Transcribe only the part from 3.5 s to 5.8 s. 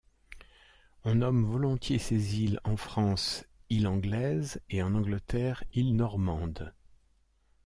îles anglaises, et en Angleterre